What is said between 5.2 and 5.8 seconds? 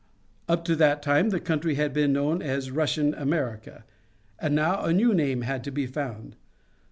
had to